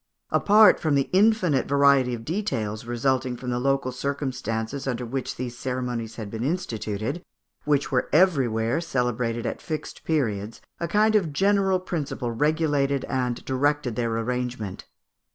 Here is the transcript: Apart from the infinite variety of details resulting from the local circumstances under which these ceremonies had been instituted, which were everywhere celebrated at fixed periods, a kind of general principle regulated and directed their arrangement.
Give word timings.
Apart 0.31 0.79
from 0.79 0.95
the 0.95 1.11
infinite 1.13 1.67
variety 1.67 2.15
of 2.15 2.25
details 2.25 2.85
resulting 2.85 3.37
from 3.37 3.51
the 3.51 3.59
local 3.59 3.91
circumstances 3.91 4.87
under 4.87 5.05
which 5.05 5.35
these 5.35 5.55
ceremonies 5.55 6.15
had 6.15 6.31
been 6.31 6.43
instituted, 6.43 7.23
which 7.65 7.91
were 7.91 8.09
everywhere 8.11 8.81
celebrated 8.81 9.45
at 9.45 9.61
fixed 9.61 10.03
periods, 10.03 10.59
a 10.79 10.87
kind 10.87 11.13
of 11.15 11.31
general 11.31 11.79
principle 11.79 12.31
regulated 12.31 13.05
and 13.09 13.45
directed 13.45 13.95
their 13.95 14.17
arrangement. 14.17 14.85